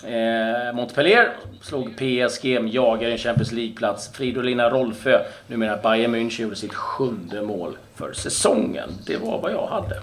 Eh, 0.04 0.12
eh 0.12 0.72
Montpellier 0.74 1.36
slog 1.62 1.96
PSG, 1.96 2.44
jagar 2.72 3.10
en 3.10 3.18
Champions 3.18 3.52
League-plats. 3.52 4.10
Fridolina 4.12 4.70
Rolfö, 4.70 5.20
numera 5.46 5.76
Bayern 5.76 6.14
München, 6.14 6.42
gjorde 6.42 6.56
sitt 6.56 6.74
sjunde 6.74 7.42
mål 7.42 7.76
för 7.94 8.12
säsongen. 8.12 8.88
Det 9.06 9.16
var 9.16 9.40
vad 9.40 9.52
jag 9.52 9.66
hade. 9.66 10.00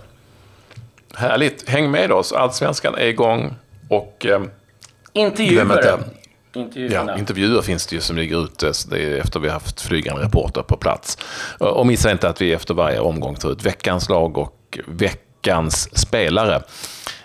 Härligt. 1.16 1.70
Häng 1.70 1.92
med 1.92 2.12
oss. 2.12 2.34
Allsvenskan 2.34 2.96
är 2.96 3.08
igång. 3.08 3.56
Och... 3.96 4.26
Eh, 4.26 4.42
intervjuer. 5.14 6.04
Ja, 6.74 7.18
intervjuer 7.18 7.62
finns 7.62 7.88
det 7.88 7.96
ju 7.96 8.02
som 8.02 8.16
ligger 8.16 8.44
ute 8.44 8.70
efter 8.70 9.40
vi 9.40 9.48
har 9.48 9.54
haft 9.54 9.82
flygande 9.82 10.24
reporter 10.24 10.62
på 10.62 10.78
plats. 10.78 11.18
Och 11.60 11.88
missa 11.88 12.12
inte 12.12 12.30
att 12.30 12.42
vi 12.42 12.54
efter 12.54 12.74
varje 12.74 13.00
omgång 13.00 13.36
tar 13.36 13.52
ut 13.52 13.66
veckans 13.66 14.10
lag 14.10 14.38
och 14.38 14.80
veckans 14.88 16.00
spelare. 16.00 16.62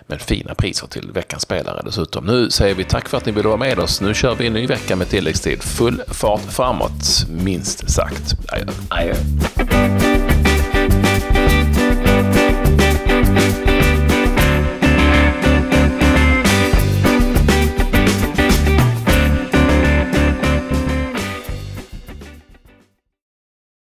Med 0.06 0.22
fina 0.22 0.54
priser 0.54 0.86
till 0.86 1.10
veckans 1.12 1.42
spelare 1.42 1.82
dessutom. 1.84 2.24
Nu 2.24 2.50
säger 2.50 2.74
vi 2.74 2.84
tack 2.84 3.08
för 3.08 3.16
att 3.16 3.26
ni 3.26 3.32
ville 3.32 3.48
vara 3.48 3.58
med 3.58 3.78
oss. 3.78 4.00
Nu 4.00 4.14
kör 4.14 4.34
vi 4.34 4.46
en 4.46 4.52
ny 4.52 4.66
vecka 4.66 4.96
med 4.96 5.08
tilläggstid. 5.08 5.62
Full 5.62 6.02
fart 6.08 6.52
framåt, 6.52 7.26
minst 7.28 7.90
sagt. 7.90 8.34
Adjö. 8.48 8.66
Adjö. 8.88 9.14